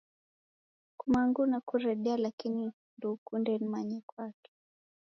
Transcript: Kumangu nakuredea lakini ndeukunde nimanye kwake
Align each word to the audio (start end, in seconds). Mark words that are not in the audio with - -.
Kumangu 0.97 1.45
nakuredea 1.45 2.17
lakini 2.17 2.71
ndeukunde 2.97 3.57
nimanye 3.57 4.01
kwake 4.05 4.51